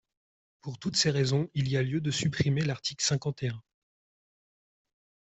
Pour 0.61 0.79
toutes 0.79 0.95
ces 0.95 1.11
raisons, 1.11 1.47
il 1.53 1.69
y 1.69 1.77
a 1.77 1.83
lieu 1.83 2.01
de 2.01 2.09
supprimer 2.09 2.61
l’article 2.61 3.05
cinquante 3.05 3.43
et 3.43 3.49
un. 3.49 3.61